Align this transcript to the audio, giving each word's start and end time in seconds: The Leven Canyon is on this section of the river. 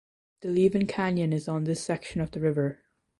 The 0.41 0.49
Leven 0.49 0.87
Canyon 0.87 1.31
is 1.31 1.47
on 1.47 1.65
this 1.65 1.83
section 1.83 2.21
of 2.21 2.31
the 2.31 2.39
river. 2.39 2.79